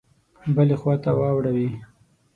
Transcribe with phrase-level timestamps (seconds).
[0.55, 1.69] بلي خواته واړوي.